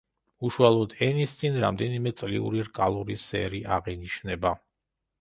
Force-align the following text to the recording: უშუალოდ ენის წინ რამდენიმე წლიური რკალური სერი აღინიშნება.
უშუალოდ 0.47 0.95
ენის 1.07 1.35
წინ 1.41 1.59
რამდენიმე 1.65 2.15
წლიური 2.23 2.65
რკალური 2.73 3.21
სერი 3.29 3.63
აღინიშნება. 3.81 4.61